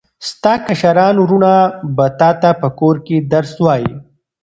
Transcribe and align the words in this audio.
ستا 0.29 0.53
کشران 0.67 1.15
وروڼه 1.21 1.53
به 1.95 2.05
تاته 2.19 2.51
په 2.61 2.67
کور 2.79 2.95
کې 3.05 3.15
درس 3.31 3.51
ووایي. 3.57 3.91